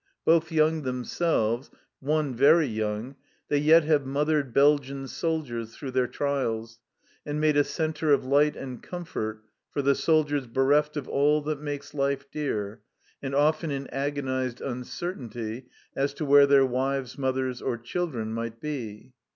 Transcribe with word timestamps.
Both 0.25 0.51
young 0.51 0.81
themselves, 0.81 1.69
one 1.99 2.33
very 2.33 2.65
young, 2.65 3.17
they 3.49 3.59
yet 3.59 3.83
have 3.83 4.03
mothered 4.03 4.51
Belgian 4.51 5.07
soldiers 5.07 5.75
through 5.75 5.91
their 5.91 6.07
trials 6.07 6.79
and 7.23 7.39
made 7.39 7.55
a 7.55 7.63
centre 7.63 8.11
of 8.11 8.25
light 8.25 8.55
and 8.55 8.81
comfort 8.81 9.43
for 9.69 9.83
the 9.83 9.93
soldiers 9.93 10.47
bereft 10.47 10.97
of 10.97 11.07
all 11.07 11.43
that 11.43 11.61
makes 11.61 11.93
life 11.93 12.25
dear 12.31 12.81
and 13.21 13.35
often 13.35 13.69
in 13.69 13.85
agonized 13.91 14.59
uncertainty 14.59 15.67
as 15.95 16.15
to 16.15 16.25
where 16.25 16.47
their 16.47 16.65
wives, 16.65 17.15
mothers, 17.19 17.61
or 17.61 17.77
children 17.77 18.33
might 18.33 18.59
be. 18.59 19.13